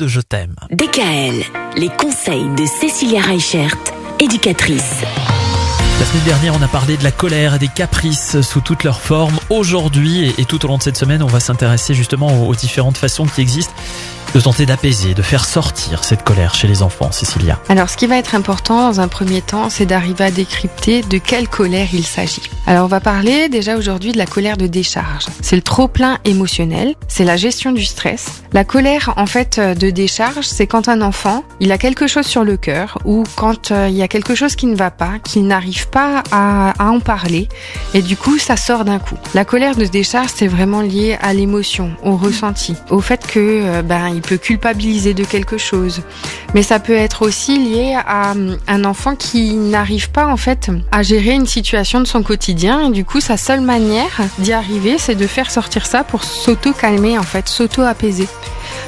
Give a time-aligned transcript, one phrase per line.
[0.00, 0.54] de Je t'aime.
[0.70, 1.44] DKL,
[1.76, 3.76] les conseils de Cécilia Reichert,
[4.18, 5.02] éducatrice.
[6.00, 9.02] La semaine dernière, on a parlé de la colère et des caprices sous toutes leurs
[9.02, 9.38] formes.
[9.50, 13.26] Aujourd'hui et tout au long de cette semaine, on va s'intéresser justement aux différentes façons
[13.26, 13.74] qui existent
[14.34, 18.06] de tenter d'apaiser, de faire sortir cette colère chez les enfants, Cécilia Alors, ce qui
[18.06, 22.04] va être important dans un premier temps, c'est d'arriver à décrypter de quelle colère il
[22.04, 22.42] s'agit.
[22.66, 25.26] Alors, on va parler déjà aujourd'hui de la colère de décharge.
[25.40, 28.42] C'est le trop-plein émotionnel, c'est la gestion du stress.
[28.52, 32.26] La colère, en fait, euh, de décharge, c'est quand un enfant, il a quelque chose
[32.26, 35.18] sur le cœur ou quand euh, il y a quelque chose qui ne va pas,
[35.24, 37.48] qu'il n'arrive pas à, en parler
[37.94, 39.16] et du coup, ça sort d'un coup.
[39.34, 43.82] La colère de décharge, c'est vraiment lié à l'émotion, au ressenti, au fait que euh,
[43.82, 46.02] ben il peut culpabiliser de quelque chose.
[46.54, 50.70] Mais ça peut être aussi lié à hum, un enfant qui n'arrive pas en fait
[50.92, 54.96] à gérer une situation de son quotidien et du coup sa seule manière d'y arriver
[54.98, 58.28] c'est de faire sortir ça pour s'auto-calmer en fait, s'auto-apaiser.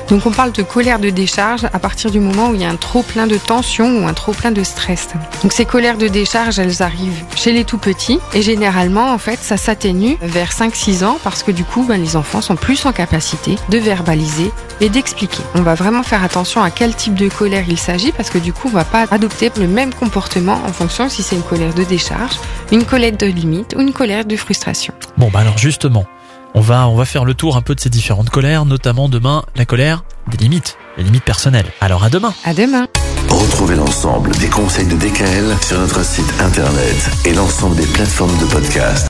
[0.08, 2.68] Donc on parle de colère de décharge à partir du moment où il y a
[2.68, 5.08] un trop plein de tension ou un trop plein de stress.
[5.42, 9.38] Donc ces colères de décharge, elles arrivent chez les tout petits et généralement en fait
[9.40, 12.92] ça s'atténue vers 5-6 ans parce que du coup ben, les enfants sont plus en
[12.92, 15.42] capacité de verbaliser et d'expliquer.
[15.54, 18.52] On va vraiment faire attention à quel type de colère il s'agit parce que du
[18.52, 21.84] coup on va pas adopter le même comportement en fonction si c'est une colère de
[21.84, 22.36] décharge,
[22.70, 24.94] une colère de limite ou une colère de frustration.
[25.16, 26.04] Bon bah alors justement,
[26.54, 29.44] on va, on va faire le tour un peu de ces différentes colères, notamment demain
[29.56, 31.66] la colère des limites, les limites personnelles.
[31.80, 32.32] Alors à demain.
[32.44, 32.86] À demain.
[33.28, 38.44] Retrouvez l'ensemble des conseils de DKL sur notre site internet et l'ensemble des plateformes de
[38.46, 39.00] podcast.